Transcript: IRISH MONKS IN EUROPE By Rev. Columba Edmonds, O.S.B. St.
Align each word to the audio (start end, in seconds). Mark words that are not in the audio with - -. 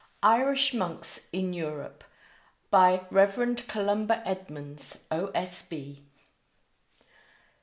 IRISH 0.23 0.73
MONKS 0.73 1.27
IN 1.31 1.53
EUROPE 1.53 2.03
By 2.71 3.05
Rev. 3.11 3.55
Columba 3.67 4.27
Edmonds, 4.27 5.03
O.S.B. 5.11 5.95
St. 5.97 6.07